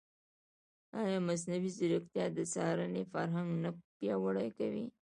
[1.01, 4.85] ایا مصنوعي ځیرکتیا د څارنې فرهنګ نه پیاوړی کوي؟